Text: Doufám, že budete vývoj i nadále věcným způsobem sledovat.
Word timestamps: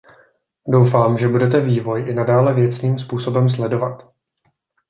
Doufám, 0.67 1.17
že 1.17 1.27
budete 1.27 1.61
vývoj 1.61 2.05
i 2.09 2.13
nadále 2.13 2.53
věcným 2.53 2.99
způsobem 2.99 3.49
sledovat. 3.49 4.13